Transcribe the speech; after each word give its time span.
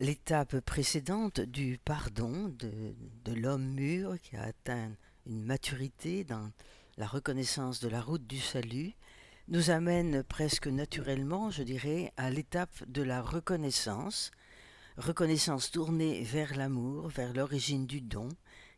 l'étape 0.00 0.60
précédente 0.60 1.40
du 1.40 1.78
pardon 1.84 2.48
de, 2.48 2.94
de 3.24 3.32
l'homme 3.32 3.74
mûr 3.74 4.18
qui 4.22 4.36
a 4.36 4.42
atteint 4.42 4.90
une 5.26 5.44
maturité 5.44 6.24
dans 6.24 6.50
la 6.96 7.06
reconnaissance 7.06 7.80
de 7.80 7.88
la 7.88 8.00
route 8.00 8.26
du 8.26 8.40
salut 8.40 8.94
nous 9.48 9.70
amène 9.70 10.22
presque 10.22 10.68
naturellement, 10.68 11.50
je 11.50 11.62
dirais, 11.62 12.12
à 12.16 12.30
l'étape 12.30 12.88
de 12.88 13.02
la 13.02 13.20
reconnaissance, 13.20 14.30
reconnaissance 14.96 15.70
tournée 15.70 16.22
vers 16.22 16.56
l'amour, 16.56 17.08
vers 17.08 17.32
l'origine 17.32 17.86
du 17.86 18.00
don, 18.00 18.28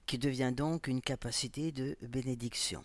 qui 0.06 0.19
devient 0.19 0.52
donc 0.55 0.86
une 0.86 1.02
capacité 1.02 1.73
de 1.73 1.97
bénédiction. 2.00 2.83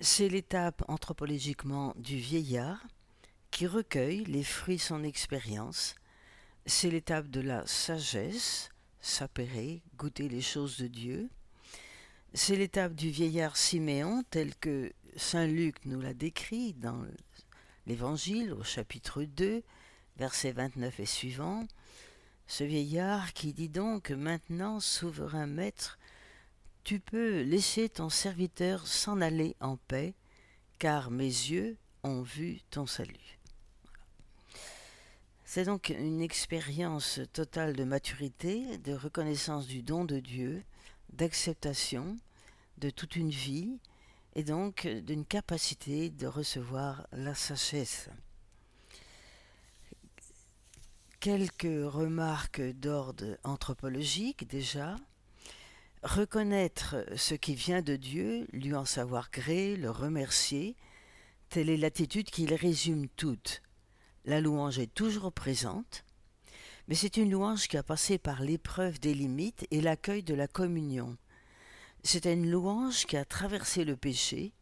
C'est 0.00 0.28
l'étape 0.28 0.82
anthropologiquement 0.88 1.94
du 1.96 2.16
vieillard 2.16 2.84
qui 3.52 3.66
recueille 3.66 4.24
les 4.24 4.42
fruits 4.42 4.78
de 4.78 4.80
son 4.80 5.04
expérience. 5.04 5.94
C'est 6.66 6.90
l'étape 6.90 7.28
de 7.28 7.42
la 7.42 7.64
sagesse, 7.66 8.70
s'appairer, 9.00 9.82
goûter 9.98 10.28
les 10.28 10.40
choses 10.40 10.78
de 10.78 10.86
Dieu. 10.86 11.28
C'est 12.32 12.56
l'étape 12.56 12.94
du 12.94 13.10
vieillard 13.10 13.56
Siméon 13.56 14.24
tel 14.30 14.56
que 14.56 14.90
Saint 15.16 15.46
Luc 15.46 15.84
nous 15.84 16.00
l'a 16.00 16.14
décrit 16.14 16.72
dans 16.72 17.04
l'Évangile 17.86 18.54
au 18.54 18.64
chapitre 18.64 19.22
2, 19.22 19.62
versets 20.16 20.52
29 20.52 21.00
et 21.00 21.06
suivants. 21.06 21.66
Ce 22.46 22.64
vieillard 22.64 23.34
qui 23.34 23.52
dit 23.52 23.68
donc 23.68 24.10
Maintenant, 24.10 24.80
souverain 24.80 25.46
maître, 25.46 25.98
tu 26.84 27.00
peux 27.00 27.42
laisser 27.42 27.90
ton 27.90 28.08
serviteur 28.08 28.86
s'en 28.86 29.20
aller 29.20 29.56
en 29.60 29.76
paix, 29.76 30.14
car 30.78 31.10
mes 31.10 31.26
yeux 31.26 31.76
ont 32.02 32.22
vu 32.22 32.60
ton 32.70 32.86
salut. 32.86 33.41
C'est 35.54 35.64
donc 35.64 35.90
une 35.90 36.22
expérience 36.22 37.20
totale 37.34 37.76
de 37.76 37.84
maturité, 37.84 38.78
de 38.78 38.94
reconnaissance 38.94 39.66
du 39.66 39.82
don 39.82 40.06
de 40.06 40.18
Dieu, 40.18 40.62
d'acceptation 41.12 42.16
de 42.78 42.88
toute 42.88 43.16
une 43.16 43.28
vie, 43.28 43.78
et 44.34 44.44
donc 44.44 44.86
d'une 44.86 45.26
capacité 45.26 46.08
de 46.08 46.26
recevoir 46.26 47.06
la 47.12 47.34
sagesse. 47.34 48.08
Quelques 51.20 51.84
remarques 51.84 52.62
d'ordre 52.62 53.36
anthropologique 53.44 54.48
déjà. 54.48 54.96
Reconnaître 56.02 57.04
ce 57.14 57.34
qui 57.34 57.54
vient 57.54 57.82
de 57.82 57.96
Dieu, 57.96 58.46
lui 58.54 58.74
en 58.74 58.86
savoir 58.86 59.30
gré, 59.30 59.76
le 59.76 59.90
remercier, 59.90 60.76
telle 61.50 61.68
est 61.68 61.76
l'attitude 61.76 62.30
qu'il 62.30 62.54
résume 62.54 63.06
toute. 63.16 63.60
La 64.24 64.40
louange 64.40 64.78
est 64.78 64.94
toujours 64.94 65.32
présente, 65.32 66.04
mais 66.86 66.94
c'est 66.94 67.16
une 67.16 67.30
louange 67.30 67.66
qui 67.66 67.76
a 67.76 67.82
passé 67.82 68.18
par 68.18 68.40
l'épreuve 68.40 69.00
des 69.00 69.14
limites 69.14 69.66
et 69.72 69.80
l'accueil 69.80 70.22
de 70.22 70.34
la 70.34 70.46
communion. 70.46 71.16
C'est 72.04 72.26
une 72.26 72.48
louange 72.48 73.06
qui 73.06 73.16
a 73.16 73.24
traversé 73.24 73.84
le 73.84 73.96
péché 73.96 74.52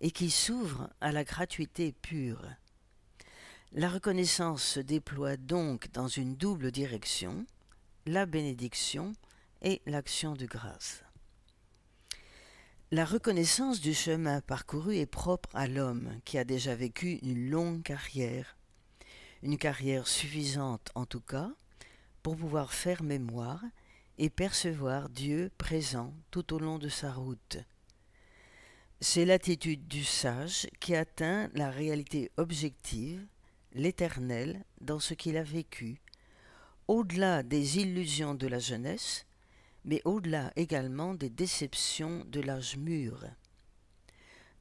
et 0.00 0.10
qui 0.10 0.30
s'ouvre 0.30 0.88
à 1.02 1.12
la 1.12 1.24
gratuité 1.24 1.92
pure. 1.92 2.46
La 3.72 3.90
reconnaissance 3.90 4.62
se 4.62 4.80
déploie 4.80 5.36
donc 5.36 5.92
dans 5.92 6.08
une 6.08 6.34
double 6.34 6.72
direction, 6.72 7.44
la 8.06 8.24
bénédiction 8.24 9.12
et 9.60 9.82
l'action 9.84 10.32
de 10.32 10.46
grâce. 10.46 11.04
La 12.90 13.04
reconnaissance 13.04 13.80
du 13.80 13.92
chemin 13.92 14.40
parcouru 14.40 14.96
est 14.96 15.06
propre 15.06 15.50
à 15.54 15.68
l'homme 15.68 16.10
qui 16.24 16.38
a 16.38 16.44
déjà 16.44 16.74
vécu 16.74 17.18
une 17.22 17.50
longue 17.50 17.82
carrière, 17.82 18.56
une 19.42 19.58
carrière 19.58 20.06
suffisante 20.06 20.90
en 20.94 21.06
tout 21.06 21.20
cas, 21.20 21.50
pour 22.22 22.36
pouvoir 22.36 22.72
faire 22.72 23.02
mémoire 23.02 23.62
et 24.18 24.28
percevoir 24.28 25.08
Dieu 25.08 25.50
présent 25.56 26.14
tout 26.30 26.52
au 26.52 26.58
long 26.58 26.78
de 26.78 26.88
sa 26.88 27.12
route. 27.12 27.58
C'est 29.00 29.24
l'attitude 29.24 29.88
du 29.88 30.04
sage 30.04 30.68
qui 30.78 30.94
atteint 30.94 31.48
la 31.54 31.70
réalité 31.70 32.30
objective, 32.36 33.26
l'éternel, 33.72 34.62
dans 34.82 35.00
ce 35.00 35.14
qu'il 35.14 35.38
a 35.38 35.42
vécu, 35.42 36.02
au-delà 36.86 37.42
des 37.42 37.78
illusions 37.78 38.34
de 38.34 38.46
la 38.46 38.58
jeunesse, 38.58 39.24
mais 39.84 40.02
au-delà 40.04 40.52
également 40.56 41.14
des 41.14 41.30
déceptions 41.30 42.24
de 42.26 42.40
l'âge 42.40 42.76
mûr. 42.76 43.24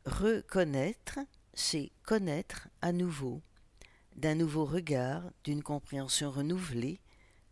Reconnaître, 0.06 1.20
c'est 1.54 1.92
connaître 2.04 2.70
à 2.82 2.94
nouveau, 2.94 3.42
d'un 4.16 4.36
nouveau 4.36 4.66
regard, 4.66 5.24
d'une 5.44 5.64
compréhension 5.64 6.32
renouvelée, 6.32 7.00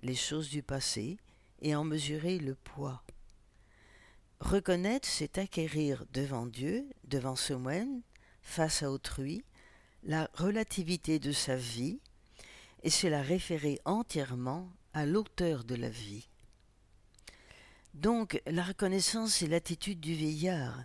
les 0.01 0.15
choses 0.15 0.49
du 0.49 0.63
passé, 0.63 1.17
et 1.61 1.75
en 1.75 1.83
mesurer 1.83 2.37
le 2.37 2.55
poids. 2.55 3.03
Reconnaître, 4.39 5.07
c'est 5.07 5.37
acquérir 5.37 6.05
devant 6.13 6.45
Dieu, 6.45 6.87
devant 7.05 7.35
soi-même, 7.35 8.01
face 8.41 8.83
à 8.83 8.91
autrui, 8.91 9.43
la 10.03 10.29
relativité 10.33 11.19
de 11.19 11.31
sa 11.31 11.55
vie, 11.55 11.99
et 12.83 12.89
c'est 12.89 13.09
la 13.09 13.21
référer 13.21 13.79
entièrement 13.85 14.71
à 14.93 15.05
l'auteur 15.05 15.63
de 15.63 15.75
la 15.75 15.89
vie. 15.89 16.29
Donc 17.93 18.41
la 18.45 18.63
reconnaissance 18.63 19.41
est 19.41 19.47
l'attitude 19.47 19.99
du 19.99 20.13
vieillard, 20.13 20.83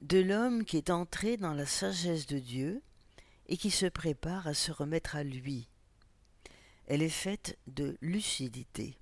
de 0.00 0.18
l'homme 0.18 0.64
qui 0.64 0.76
est 0.76 0.90
entré 0.90 1.36
dans 1.36 1.54
la 1.54 1.66
sagesse 1.66 2.26
de 2.26 2.38
Dieu 2.38 2.82
et 3.50 3.56
qui 3.56 3.70
se 3.70 3.86
prépare 3.86 4.46
à 4.46 4.54
se 4.54 4.70
remettre 4.70 5.16
à 5.16 5.24
lui. 5.24 5.68
Elle 6.86 7.02
est 7.02 7.08
faite 7.08 7.58
de 7.66 7.98
lucidité. 8.00 8.96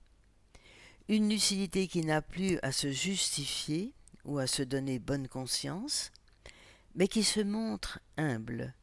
Une 1.08 1.28
lucidité 1.28 1.86
qui 1.86 2.00
n'a 2.00 2.22
plus 2.22 2.58
à 2.62 2.72
se 2.72 2.90
justifier 2.90 3.92
ou 4.24 4.38
à 4.38 4.46
se 4.46 4.62
donner 4.62 4.98
bonne 4.98 5.28
conscience, 5.28 6.10
mais 6.94 7.08
qui 7.08 7.24
se 7.24 7.40
montre 7.40 8.00
humble, 8.16 8.74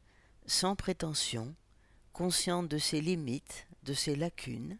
sans 0.46 0.76
prétention, 0.76 1.54
consciente 2.12 2.68
de 2.68 2.78
ses 2.78 3.00
limites, 3.00 3.66
de 3.82 3.92
ses 3.92 4.14
lacunes. 4.14 4.78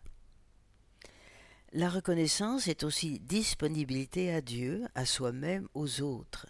La 1.73 1.91
reconnaissance 1.91 2.69
est 2.69 2.85
aussi 2.85 3.19
disponibilité 3.21 4.33
à 4.33 4.41
Dieu, 4.41 4.87
à 4.95 5.05
soi-même, 5.05 5.69
aux 5.75 6.01
autres. 6.01 6.47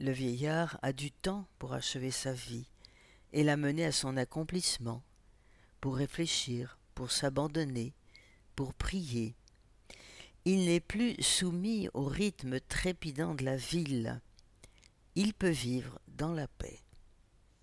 Le 0.00 0.10
vieillard 0.10 0.78
a 0.82 0.92
du 0.92 1.12
temps 1.12 1.46
pour 1.58 1.74
achever 1.74 2.10
sa 2.10 2.32
vie 2.32 2.66
et 3.34 3.42
la 3.42 3.58
mener 3.58 3.84
à 3.84 3.92
son 3.92 4.16
accomplissement, 4.16 5.02
pour 5.80 5.96
réfléchir, 5.96 6.78
pour 6.94 7.10
s'abandonner, 7.10 7.92
pour 8.54 8.72
prier, 8.72 9.34
il 10.44 10.66
n'est 10.66 10.80
plus 10.80 11.20
soumis 11.20 11.88
au 11.94 12.04
rythme 12.04 12.60
trépidant 12.60 13.34
de 13.34 13.44
la 13.44 13.56
ville. 13.56 14.20
Il 15.16 15.34
peut 15.34 15.48
vivre 15.48 15.98
dans 16.06 16.32
la 16.32 16.46
paix. 16.46 16.80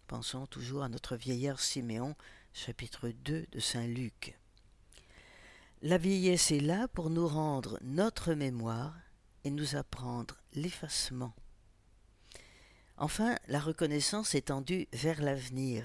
Pensons 0.07 0.45
toujours 0.45 0.83
à 0.83 0.89
notre 0.89 1.15
vieillard 1.15 1.61
Siméon, 1.61 2.15
chapitre 2.53 3.09
2 3.09 3.45
de 3.49 3.59
Saint 3.59 3.87
Luc. 3.87 4.37
La 5.83 5.97
vieillesse 5.97 6.51
est 6.51 6.59
là 6.59 6.89
pour 6.89 7.09
nous 7.09 7.27
rendre 7.27 7.79
notre 7.81 8.33
mémoire 8.33 8.95
et 9.45 9.51
nous 9.51 9.77
apprendre 9.77 10.37
l'effacement. 10.53 11.33
Enfin, 13.01 13.35
la 13.47 13.59
reconnaissance 13.59 14.35
est 14.35 14.49
tendue 14.49 14.87
vers 14.93 15.23
l'avenir. 15.23 15.83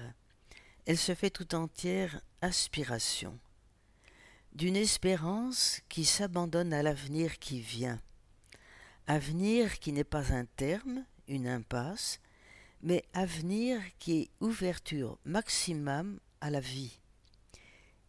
Elle 0.85 0.99
se 0.99 1.15
fait 1.15 1.31
tout 1.31 1.55
entière 1.55 2.21
aspiration 2.41 3.39
d'une 4.53 4.75
espérance 4.75 5.81
qui 5.89 6.05
s'abandonne 6.05 6.73
à 6.73 6.83
l'avenir 6.83 7.39
qui 7.39 7.59
vient. 7.59 7.99
Avenir 9.07 9.79
qui 9.79 9.93
n'est 9.93 10.03
pas 10.03 10.31
un 10.31 10.45
terme, 10.45 11.05
une 11.27 11.47
impasse, 11.47 12.19
mais 12.83 13.03
avenir 13.13 13.81
qui 13.97 14.19
est 14.19 14.29
ouverture 14.39 15.17
maximum 15.25 16.19
à 16.39 16.51
la 16.51 16.59
vie, 16.59 16.99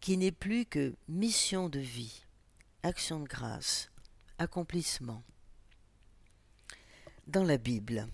qui 0.01 0.19
n'est 0.19 0.33
plus 0.33 0.67
que 0.67 0.95
mission 1.09 1.71
de 1.71 1.81
vie, 1.81 2.27
action 2.83 3.21
de 3.21 3.27
grâce, 3.27 3.91
accomplissement. 4.37 5.23
Dans 7.27 7.45
la 7.45 7.57
Bible. 7.57 8.07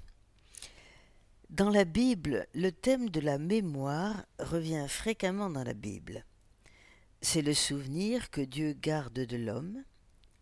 Dans 1.54 1.70
la 1.70 1.84
Bible, 1.84 2.48
le 2.52 2.72
thème 2.72 3.10
de 3.10 3.20
la 3.20 3.38
mémoire 3.38 4.26
revient 4.40 4.86
fréquemment 4.88 5.50
dans 5.50 5.62
la 5.62 5.72
Bible. 5.72 6.24
C'est 7.20 7.42
le 7.42 7.54
souvenir 7.54 8.30
que 8.30 8.40
Dieu 8.40 8.72
garde 8.72 9.20
de 9.20 9.36
l'homme 9.36 9.84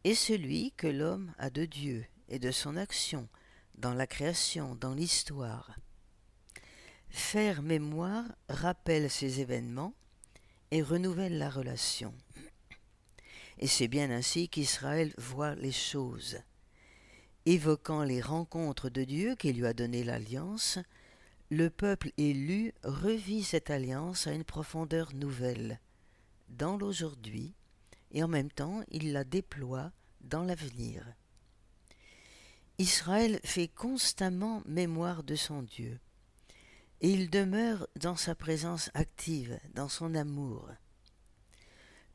et 0.05 0.15
celui 0.15 0.73
que 0.73 0.87
l'homme 0.87 1.35
a 1.37 1.51
de 1.51 1.67
Dieu 1.67 2.07
et 2.31 2.39
de 2.39 2.51
son 2.51 2.79
action 2.79 3.29
dans 3.75 3.93
la 3.93 4.07
création, 4.07 4.75
dans 4.75 4.95
l'histoire. 4.95 5.77
Faire 7.11 7.61
mémoire 7.61 8.25
rappelle 8.49 9.11
ces 9.11 9.41
événements 9.41 9.93
et 10.71 10.81
renouvelle 10.81 11.37
la 11.37 11.51
relation. 11.51 12.15
Et 13.59 13.67
c'est 13.67 13.89
bien 13.89 14.11
ainsi 14.11 14.49
qu'Israël 14.49 15.13
voit 15.19 15.57
les 15.57 15.73
choses. 15.73 16.39
Évoquant 17.45 18.03
les 18.03 18.23
rencontres 18.23 18.89
de 18.89 19.05
Dieu 19.05 19.35
qui 19.35 19.53
lui 19.53 19.67
a 19.67 19.75
donné 19.75 20.05
l'alliance, 20.05 20.79
le 21.53 21.69
peuple 21.69 22.13
élu 22.17 22.73
revit 22.83 23.43
cette 23.43 23.69
alliance 23.69 24.27
à 24.27 24.33
une 24.33 24.43
profondeur 24.43 25.15
nouvelle– 25.15 25.79
dans 26.49 26.79
l'aujourd'hui 26.79 27.55
et 28.11 28.23
en 28.23 28.29
même 28.29 28.51
temps 28.51 28.83
il 28.91 29.13
la 29.13 29.23
déploie 29.23 29.93
dans 30.23 30.45
l'avenir. 30.45 31.05
Israël 32.79 33.39
fait 33.45 33.69
constamment 33.69 34.63
mémoire 34.65 35.23
de 35.25 35.35
son 35.35 35.63
Dieu 35.63 36.01
et 37.03 37.11
il 37.11 37.29
demeure 37.29 37.87
dans 37.97 38.17
sa 38.17 38.35
présence 38.35 38.91
active, 38.95 39.61
dans 39.75 39.91
son 39.91 40.15
amour. 40.15 40.71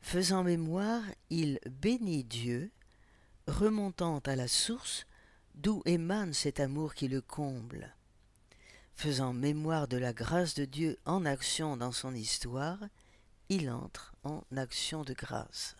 Faisant 0.01 0.43
mémoire, 0.43 1.03
il 1.29 1.59
bénit 1.69 2.23
Dieu, 2.23 2.71
remontant 3.45 4.17
à 4.25 4.35
la 4.35 4.47
source 4.47 5.05
d'où 5.53 5.83
émane 5.85 6.33
cet 6.33 6.59
amour 6.59 6.95
qui 6.95 7.07
le 7.07 7.21
comble. 7.21 7.93
Faisant 8.97 9.31
mémoire 9.31 9.87
de 9.87 9.97
la 9.97 10.11
grâce 10.11 10.55
de 10.55 10.65
Dieu 10.65 10.97
en 11.05 11.23
action 11.23 11.77
dans 11.77 11.91
son 11.91 12.15
histoire, 12.15 12.79
il 13.47 13.69
entre 13.69 14.15
en 14.23 14.43
action 14.55 15.03
de 15.03 15.13
grâce. 15.13 15.75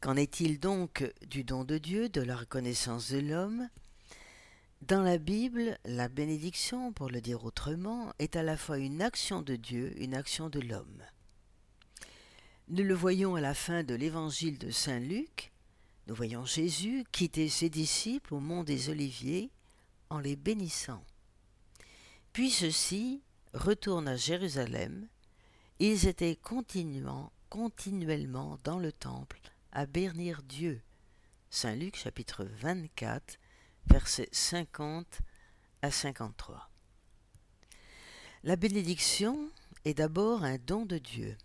Qu'en 0.00 0.16
est-il 0.16 0.58
donc 0.58 1.08
du 1.24 1.44
don 1.44 1.62
de 1.62 1.78
Dieu, 1.78 2.08
de 2.08 2.20
la 2.20 2.34
reconnaissance 2.34 3.12
de 3.12 3.20
l'homme? 3.20 3.68
Dans 4.82 5.02
la 5.02 5.18
Bible, 5.18 5.78
la 5.84 6.08
bénédiction, 6.08 6.92
pour 6.92 7.10
le 7.10 7.20
dire 7.20 7.44
autrement, 7.44 8.12
est 8.18 8.34
à 8.34 8.42
la 8.42 8.56
fois 8.56 8.78
une 8.78 9.02
action 9.02 9.42
de 9.42 9.54
Dieu, 9.54 9.92
une 10.02 10.16
action 10.16 10.48
de 10.48 10.58
l'homme. 10.58 11.04
Nous 12.66 12.82
le 12.82 12.94
voyons 12.94 13.36
à 13.36 13.40
la 13.40 13.54
fin 13.54 13.84
de 13.84 13.94
l'évangile 13.94 14.58
de 14.58 14.72
Saint 14.72 14.98
Luc, 14.98 15.52
nous 16.08 16.14
voyons 16.16 16.44
Jésus 16.44 17.04
quitter 17.12 17.48
ses 17.48 17.70
disciples 17.70 18.34
au 18.34 18.40
mont 18.40 18.64
des 18.64 18.88
Oliviers 18.88 19.52
en 20.10 20.18
les 20.18 20.36
bénissant. 20.36 21.04
Puis 22.32 22.50
ceux-ci 22.50 23.22
retournent 23.54 24.08
à 24.08 24.16
Jérusalem, 24.16 25.08
ils 25.78 26.06
étaient 26.06 26.36
continuellement, 26.36 27.32
continuellement 27.48 28.58
dans 28.64 28.78
le 28.78 28.92
temple 28.92 29.40
à 29.72 29.86
bénir 29.86 30.42
Dieu. 30.42 30.82
Saint 31.48 31.74
Luc 31.74 31.96
chapitre 31.96 32.44
24, 32.44 33.38
versets 33.86 34.28
50 34.30 35.20
à 35.82 35.90
53. 35.90 36.70
La 38.44 38.56
bénédiction 38.56 39.50
est 39.84 39.94
d'abord 39.94 40.44
un 40.44 40.58
don 40.58 40.86
de 40.86 40.98
Dieu. 40.98 41.36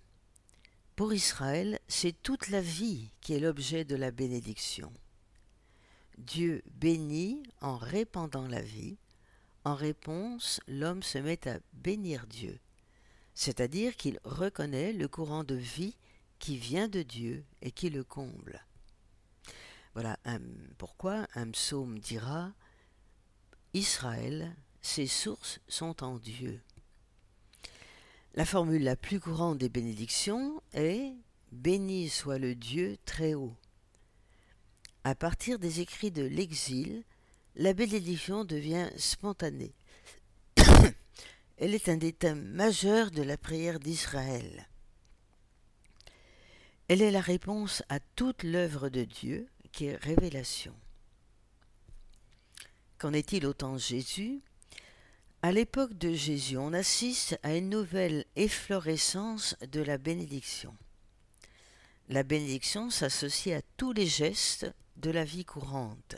Pour 0.95 1.13
Israël, 1.13 1.79
c'est 1.87 2.21
toute 2.21 2.49
la 2.49 2.61
vie 2.61 3.11
qui 3.21 3.33
est 3.33 3.39
l'objet 3.39 3.83
de 3.83 3.95
la 3.95 4.11
bénédiction. 4.11 4.93
Dieu 6.17 6.63
bénit 6.67 7.43
en 7.61 7.77
répandant 7.77 8.47
la 8.47 8.61
vie. 8.61 8.97
En 9.63 9.75
réponse, 9.75 10.59
l'homme 10.67 11.03
se 11.03 11.17
met 11.17 11.47
à 11.47 11.59
bénir 11.73 12.27
Dieu, 12.27 12.59
c'est-à-dire 13.33 13.95
qu'il 13.95 14.19
reconnaît 14.23 14.93
le 14.93 15.07
courant 15.07 15.43
de 15.43 15.55
vie 15.55 15.97
qui 16.39 16.57
vient 16.57 16.87
de 16.87 17.01
Dieu 17.01 17.43
et 17.61 17.71
qui 17.71 17.89
le 17.89 18.03
comble. 18.03 18.63
Voilà 19.93 20.19
pourquoi 20.77 21.25
un 21.35 21.49
psaume 21.51 21.99
dira 21.99 22.53
Israël, 23.73 24.55
ses 24.81 25.07
sources 25.07 25.59
sont 25.67 26.03
en 26.03 26.17
Dieu. 26.17 26.61
La 28.35 28.45
formule 28.45 28.83
la 28.83 28.95
plus 28.97 29.19
courante 29.19 29.57
des 29.57 29.69
bénédictions 29.69 30.61
est 30.73 31.13
Béni 31.51 32.09
soit 32.09 32.37
le 32.37 32.53
Dieu 32.53 32.97
très 33.05 33.33
haut. 33.33 33.55
À 35.05 35.13
partir 35.13 35.59
des 35.59 35.81
écrits 35.81 36.09
de 36.09 36.23
l'exil, 36.23 37.03
la 37.55 37.73
bénédiction 37.73 38.43
devient 38.43 38.89
spontanée. 38.97 39.75
Elle 41.57 41.75
est 41.75 41.89
un 41.89 41.97
des 41.97 42.11
thèmes 42.11 42.41
majeurs 42.41 43.11
de 43.11 43.21
la 43.21 43.37
prière 43.37 43.79
d'Israël. 43.79 44.67
Elle 46.87 47.03
est 47.03 47.11
la 47.11 47.21
réponse 47.21 47.83
à 47.87 47.99
toute 47.99 48.41
l'œuvre 48.41 48.89
de 48.89 49.03
Dieu 49.03 49.47
qui 49.71 49.85
est 49.85 49.95
révélation. 49.95 50.73
Qu'en 52.97 53.13
est-il 53.13 53.45
au 53.45 53.53
temps 53.53 53.73
de 53.73 53.77
Jésus? 53.77 54.41
À 55.43 55.51
l'époque 55.51 55.95
de 55.99 56.13
Jésus, 56.13 56.57
on 56.57 56.73
assiste 56.73 57.39
à 57.43 57.55
une 57.55 57.69
nouvelle 57.69 58.25
efflorescence 58.35 59.55
de 59.71 59.81
la 59.81 59.99
bénédiction. 59.99 60.75
La 62.09 62.23
bénédiction 62.23 62.89
s'associe 62.89 63.55
à 63.55 63.61
tous 63.77 63.93
les 63.93 64.07
gestes 64.07 64.65
de 64.97 65.11
la 65.11 65.23
vie 65.23 65.45
courante. 65.45 66.15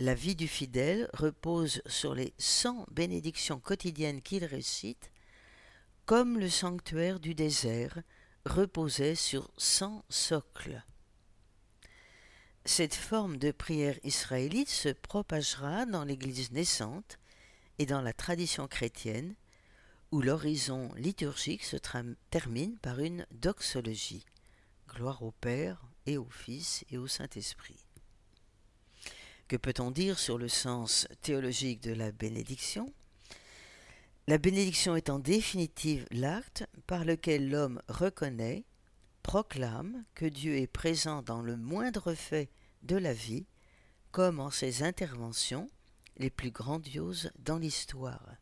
La 0.00 0.14
vie 0.14 0.34
du 0.34 0.48
fidèle 0.48 1.08
repose 1.12 1.80
sur 1.86 2.14
les 2.14 2.34
cent 2.36 2.84
bénédictions 2.90 3.60
quotidiennes 3.60 4.22
qu'il 4.22 4.44
récite, 4.44 5.10
comme 6.04 6.38
le 6.38 6.50
sanctuaire 6.50 7.20
du 7.20 7.34
désert 7.34 8.02
reposait 8.44 9.14
sur 9.14 9.50
cent 9.56 10.04
socles. 10.08 10.82
Cette 12.64 12.94
forme 12.94 13.36
de 13.36 13.52
prière 13.52 13.98
israélite 14.04 14.70
se 14.70 14.88
propagera 14.88 15.86
dans 15.86 16.04
l'Église 16.04 16.50
naissante 16.50 17.18
et 17.78 17.86
dans 17.86 18.00
la 18.00 18.12
tradition 18.12 18.66
chrétienne, 18.66 19.34
où 20.10 20.22
l'horizon 20.22 20.92
liturgique 20.94 21.64
se 21.64 21.76
termine 22.30 22.78
par 22.78 23.00
une 23.00 23.26
doxologie. 23.30 24.24
Gloire 24.88 25.22
au 25.22 25.32
Père 25.32 25.84
et 26.06 26.16
au 26.16 26.28
Fils 26.30 26.84
et 26.90 26.98
au 26.98 27.06
Saint-Esprit. 27.06 27.86
Que 29.48 29.56
peut-on 29.56 29.90
dire 29.90 30.18
sur 30.18 30.38
le 30.38 30.48
sens 30.48 31.06
théologique 31.20 31.82
de 31.82 31.92
la 31.92 32.12
bénédiction? 32.12 32.92
La 34.26 34.38
bénédiction 34.38 34.96
est 34.96 35.10
en 35.10 35.18
définitive 35.18 36.06
l'acte 36.10 36.66
par 36.86 37.04
lequel 37.04 37.50
l'homme 37.50 37.82
reconnaît, 37.88 38.64
proclame 39.22 40.04
que 40.14 40.24
Dieu 40.24 40.56
est 40.56 40.66
présent 40.66 41.22
dans 41.22 41.42
le 41.42 41.56
moindre 41.56 42.14
fait 42.14 42.48
de 42.82 42.96
la 42.96 43.12
vie, 43.12 43.46
comme 44.12 44.40
en 44.40 44.50
ses 44.50 44.82
interventions 44.82 45.70
les 46.16 46.30
plus 46.30 46.50
grandioses 46.50 47.30
dans 47.38 47.58
l'histoire. 47.58 48.36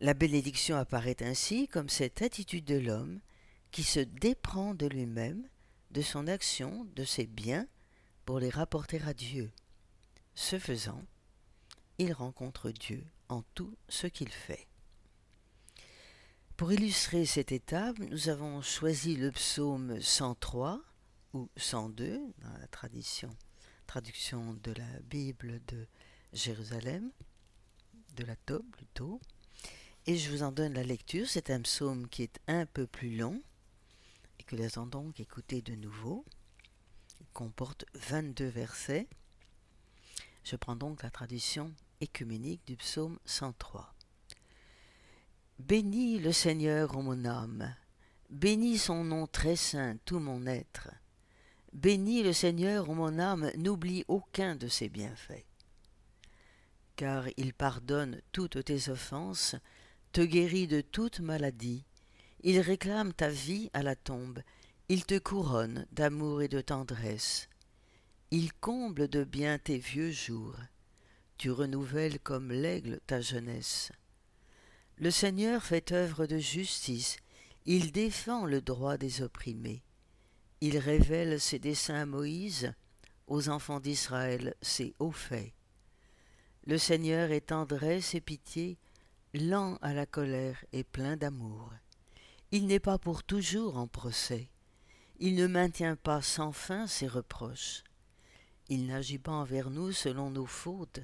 La 0.00 0.14
bénédiction 0.14 0.76
apparaît 0.76 1.22
ainsi 1.22 1.68
comme 1.68 1.88
cette 1.88 2.20
attitude 2.20 2.64
de 2.64 2.78
l'homme 2.78 3.20
qui 3.70 3.82
se 3.82 4.00
déprend 4.00 4.74
de 4.74 4.86
lui-même, 4.86 5.48
de 5.96 6.02
son 6.02 6.26
action, 6.26 6.86
de 6.94 7.04
ses 7.04 7.26
biens, 7.26 7.66
pour 8.26 8.38
les 8.38 8.50
rapporter 8.50 9.00
à 9.00 9.14
Dieu. 9.14 9.50
Ce 10.34 10.58
faisant, 10.58 11.02
il 11.96 12.12
rencontre 12.12 12.70
Dieu 12.70 13.02
en 13.30 13.40
tout 13.54 13.74
ce 13.88 14.06
qu'il 14.06 14.28
fait. 14.28 14.68
Pour 16.58 16.70
illustrer 16.70 17.24
cette 17.24 17.50
étape, 17.50 17.98
nous 17.98 18.28
avons 18.28 18.60
choisi 18.60 19.16
le 19.16 19.32
psaume 19.32 19.98
103 19.98 20.82
ou 21.32 21.48
102 21.56 22.18
dans 22.42 22.52
la 22.60 22.66
traduction 22.66 24.52
de 24.52 24.72
la 24.72 25.00
Bible 25.04 25.62
de 25.66 25.86
Jérusalem, 26.34 27.10
de 28.16 28.24
la 28.24 28.36
Tob 28.36 28.66
plutôt. 28.70 29.18
Et 30.04 30.18
je 30.18 30.30
vous 30.30 30.42
en 30.42 30.52
donne 30.52 30.74
la 30.74 30.84
lecture. 30.84 31.26
C'est 31.26 31.48
un 31.48 31.62
psaume 31.62 32.06
qui 32.10 32.22
est 32.22 32.38
un 32.48 32.66
peu 32.66 32.86
plus 32.86 33.16
long 33.16 33.42
et 34.38 34.42
que 34.44 34.56
allons 34.56 34.86
donc 34.86 35.20
écouter 35.20 35.62
de 35.62 35.74
nouveau. 35.74 36.24
Il 37.20 37.26
comporte 37.32 37.84
22 37.94 38.46
versets. 38.46 39.08
Je 40.44 40.56
prends 40.56 40.76
donc 40.76 41.02
la 41.02 41.10
tradition 41.10 41.72
écuménique 42.00 42.66
du 42.66 42.76
psaume 42.76 43.18
103. 43.24 43.94
Bénis 45.58 46.18
le 46.18 46.32
Seigneur, 46.32 46.96
ô 46.96 47.02
mon 47.02 47.24
âme, 47.24 47.74
bénis 48.28 48.78
son 48.78 49.04
nom 49.04 49.26
très 49.26 49.56
saint, 49.56 49.96
tout 50.04 50.18
mon 50.18 50.46
être. 50.46 50.90
Bénis 51.72 52.22
le 52.22 52.32
Seigneur, 52.32 52.90
ô 52.90 52.94
mon 52.94 53.18
âme, 53.18 53.50
n'oublie 53.56 54.04
aucun 54.08 54.54
de 54.54 54.68
ses 54.68 54.88
bienfaits. 54.88 55.46
Car 56.96 57.26
il 57.36 57.54
pardonne 57.54 58.20
toutes 58.32 58.64
tes 58.64 58.90
offenses, 58.90 59.56
te 60.12 60.20
guérit 60.20 60.66
de 60.66 60.80
toute 60.80 61.20
maladie, 61.20 61.84
il 62.40 62.60
réclame 62.60 63.12
ta 63.12 63.28
vie 63.28 63.70
à 63.72 63.82
la 63.82 63.96
tombe, 63.96 64.40
il 64.88 65.04
te 65.04 65.18
couronne 65.18 65.86
d'amour 65.92 66.42
et 66.42 66.48
de 66.48 66.60
tendresse. 66.60 67.48
Il 68.30 68.52
comble 68.52 69.08
de 69.08 69.24
bien 69.24 69.58
tes 69.58 69.78
vieux 69.78 70.10
jours 70.10 70.56
tu 71.38 71.50
renouvelles 71.50 72.18
comme 72.20 72.50
l'aigle 72.50 73.00
ta 73.06 73.20
jeunesse. 73.20 73.92
Le 74.98 75.10
Seigneur 75.10 75.62
fait 75.62 75.92
œuvre 75.92 76.26
de 76.26 76.38
justice, 76.38 77.18
il 77.66 77.92
défend 77.92 78.46
le 78.46 78.62
droit 78.62 78.96
des 78.96 79.22
opprimés. 79.22 79.82
Il 80.60 80.78
révèle 80.78 81.38
ses 81.38 81.58
desseins 81.58 82.02
à 82.02 82.06
Moïse, 82.06 82.72
aux 83.26 83.48
enfants 83.48 83.80
d'Israël 83.80 84.54
ses 84.62 84.94
hauts 84.98 85.12
faits. 85.12 85.52
Le 86.64 86.78
Seigneur 86.78 87.30
est 87.30 87.48
tendresse 87.48 88.14
et 88.14 88.20
pitié, 88.20 88.78
lent 89.34 89.76
à 89.82 89.92
la 89.92 90.06
colère 90.06 90.64
et 90.72 90.84
plein 90.84 91.16
d'amour. 91.16 91.70
Il 92.58 92.68
n'est 92.68 92.80
pas 92.80 92.96
pour 92.96 93.22
toujours 93.22 93.76
en 93.76 93.86
procès. 93.86 94.48
Il 95.18 95.34
ne 95.34 95.46
maintient 95.46 95.94
pas 95.94 96.22
sans 96.22 96.52
fin 96.52 96.86
ses 96.86 97.06
reproches. 97.06 97.84
Il 98.70 98.86
n'agit 98.86 99.18
pas 99.18 99.32
envers 99.32 99.68
nous 99.68 99.92
selon 99.92 100.30
nos 100.30 100.46
fautes, 100.46 101.00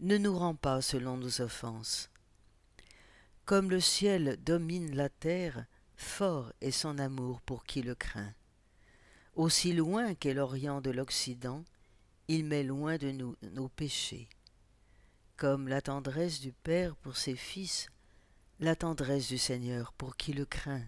ne 0.00 0.16
nous 0.16 0.34
rend 0.34 0.54
pas 0.54 0.80
selon 0.80 1.18
nos 1.18 1.42
offenses. 1.42 2.08
Comme 3.44 3.68
le 3.68 3.78
ciel 3.78 4.38
domine 4.42 4.96
la 4.96 5.10
terre, 5.10 5.66
fort 5.96 6.50
est 6.62 6.70
son 6.70 6.98
amour 6.98 7.42
pour 7.42 7.64
qui 7.64 7.82
le 7.82 7.94
craint. 7.94 8.32
Aussi 9.34 9.74
loin 9.74 10.14
qu'est 10.14 10.32
l'Orient 10.32 10.80
de 10.80 10.92
l'Occident, 10.92 11.62
il 12.28 12.46
met 12.46 12.62
loin 12.62 12.96
de 12.96 13.10
nous 13.10 13.36
nos 13.42 13.68
péchés. 13.68 14.30
Comme 15.36 15.68
la 15.68 15.82
tendresse 15.82 16.40
du 16.40 16.52
Père 16.52 16.96
pour 16.96 17.18
ses 17.18 17.36
fils, 17.36 17.90
la 18.58 18.74
tendresse 18.74 19.28
du 19.28 19.36
Seigneur 19.36 19.92
pour 19.92 20.16
qui 20.16 20.32
le 20.32 20.46
craint. 20.46 20.84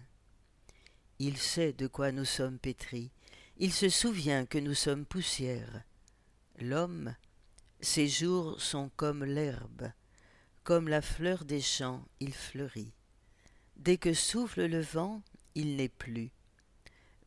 Il 1.19 1.37
sait 1.37 1.73
de 1.73 1.85
quoi 1.85 2.11
nous 2.11 2.25
sommes 2.25 2.57
pétris, 2.57 3.11
il 3.57 3.73
se 3.73 3.89
souvient 3.89 4.45
que 4.45 4.57
nous 4.57 4.73
sommes 4.73 5.05
poussière. 5.05 5.83
L'homme, 6.59 7.15
ses 7.79 8.07
jours 8.07 8.59
sont 8.61 8.89
comme 8.95 9.23
l'herbe, 9.23 9.91
comme 10.63 10.87
la 10.87 11.01
fleur 11.01 11.45
des 11.45 11.61
champs, 11.61 12.03
il 12.19 12.33
fleurit. 12.33 12.93
Dès 13.75 13.97
que 13.97 14.13
souffle 14.13 14.65
le 14.65 14.81
vent, 14.81 15.21
il 15.55 15.75
n'est 15.75 15.89
plus. 15.89 16.31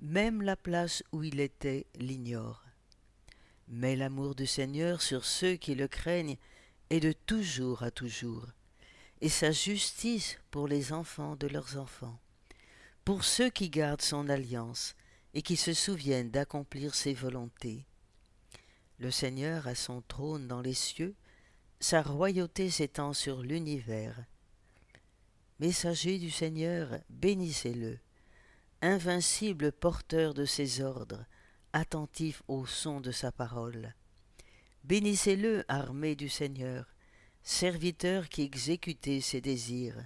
Même 0.00 0.42
la 0.42 0.56
place 0.56 1.04
où 1.12 1.22
il 1.22 1.38
était 1.38 1.86
l'ignore. 1.94 2.64
Mais 3.68 3.94
l'amour 3.94 4.34
du 4.34 4.46
Seigneur 4.46 5.00
sur 5.02 5.24
ceux 5.24 5.54
qui 5.54 5.74
le 5.74 5.86
craignent 5.86 6.36
est 6.90 7.00
de 7.00 7.12
toujours 7.12 7.84
à 7.84 7.90
toujours, 7.90 8.48
et 9.22 9.28
sa 9.28 9.52
justice 9.52 10.36
pour 10.50 10.66
les 10.66 10.92
enfants 10.92 11.36
de 11.36 11.46
leurs 11.46 11.78
enfants, 11.78 12.18
pour 13.04 13.22
ceux 13.22 13.50
qui 13.50 13.70
gardent 13.70 14.02
son 14.02 14.28
alliance 14.28 14.96
et 15.32 15.42
qui 15.42 15.56
se 15.56 15.72
souviennent 15.72 16.32
d'accomplir 16.32 16.96
ses 16.96 17.14
volontés. 17.14 17.86
Le 18.98 19.12
Seigneur 19.12 19.68
a 19.68 19.76
son 19.76 20.02
trône 20.02 20.48
dans 20.48 20.60
les 20.60 20.74
cieux, 20.74 21.14
sa 21.78 22.02
royauté 22.02 22.68
s'étend 22.68 23.12
sur 23.12 23.42
l'univers. 23.42 24.24
Messager 25.60 26.18
du 26.18 26.30
Seigneur, 26.30 26.98
bénissez-le, 27.08 28.00
invincible 28.80 29.70
porteur 29.70 30.34
de 30.34 30.44
ses 30.44 30.80
ordres, 30.80 31.24
attentif 31.72 32.42
au 32.48 32.66
son 32.66 33.00
de 33.00 33.12
sa 33.12 33.30
parole. 33.30 33.94
Bénissez-le, 34.82 35.64
armée 35.68 36.16
du 36.16 36.28
Seigneur, 36.28 36.91
serviteur 37.42 38.28
qui 38.28 38.42
exécutez 38.42 39.20
ses 39.20 39.40
désirs. 39.40 39.96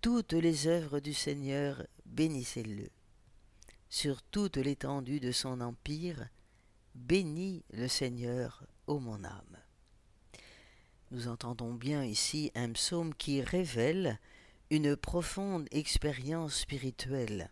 Toutes 0.00 0.32
les 0.32 0.66
œuvres 0.66 1.00
du 1.00 1.12
Seigneur, 1.12 1.86
bénissez-le. 2.06 2.88
Sur 3.90 4.22
toute 4.22 4.56
l'étendue 4.56 5.20
de 5.20 5.32
son 5.32 5.60
empire, 5.60 6.28
bénis 6.94 7.62
le 7.72 7.88
Seigneur, 7.88 8.64
ô 8.86 8.98
mon 8.98 9.22
âme. 9.24 9.58
Nous 11.10 11.28
entendons 11.28 11.74
bien 11.74 12.04
ici 12.04 12.50
un 12.54 12.72
psaume 12.72 13.14
qui 13.14 13.42
révèle 13.42 14.18
une 14.70 14.96
profonde 14.96 15.66
expérience 15.72 16.54
spirituelle. 16.54 17.50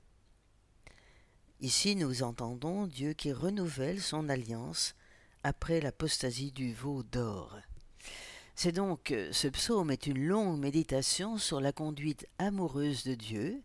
Ici 1.60 1.96
nous 1.96 2.22
entendons 2.22 2.86
Dieu 2.86 3.12
qui 3.12 3.32
renouvelle 3.32 4.00
son 4.00 4.28
alliance 4.28 4.94
après 5.42 5.80
l'apostasie 5.80 6.52
du 6.52 6.72
veau 6.72 7.02
d'or. 7.02 7.58
C'est 8.60 8.72
donc 8.72 9.12
euh, 9.12 9.30
ce 9.30 9.46
psaume 9.46 9.92
est 9.92 10.08
une 10.08 10.26
longue 10.26 10.58
méditation 10.58 11.38
sur 11.38 11.60
la 11.60 11.70
conduite 11.70 12.26
amoureuse 12.38 13.04
de 13.04 13.14
Dieu 13.14 13.62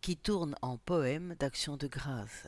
qui 0.00 0.16
tourne 0.16 0.54
en 0.62 0.78
poème 0.78 1.34
d'action 1.40 1.76
de 1.76 1.88
grâce. 1.88 2.46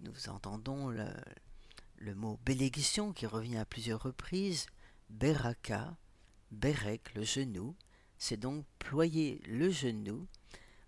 Nous 0.00 0.28
entendons 0.28 0.88
le, 0.88 2.14
mot 2.16 2.40
bénédiction 2.44 3.12
qui 3.12 3.24
revient 3.24 3.58
à 3.58 3.64
plusieurs 3.64 4.02
reprises, 4.02 4.66
beraka, 5.10 5.96
berek, 6.50 7.14
le 7.14 7.22
genou, 7.22 7.76
c'est 8.18 8.36
donc 8.36 8.66
ployer 8.80 9.40
le 9.46 9.70
genou 9.70 10.26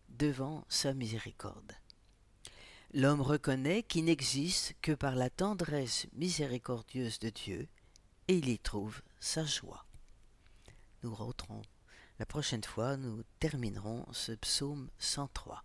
devant 0.08 0.64
sa 0.68 0.94
miséricorde. 0.94 1.74
L'homme 2.92 3.20
reconnaît 3.20 3.84
qu'il 3.84 4.06
n'existe 4.06 4.74
que 4.82 4.90
par 4.90 5.14
la 5.14 5.30
tendresse 5.30 6.08
miséricordieuse 6.12 7.20
de 7.20 7.30
Dieu, 7.30 7.68
et 8.30 8.34
il 8.34 8.49
y 8.49 8.60
trouve 8.60 9.02
sa 9.18 9.44
joie. 9.44 9.84
Nous 11.02 11.12
rentrons. 11.12 11.62
La 12.20 12.26
prochaine 12.26 12.62
fois, 12.62 12.96
nous 12.96 13.25
terminerons 13.40 14.06
ce 14.12 14.30
psaume 14.30 14.88
103. 15.00 15.64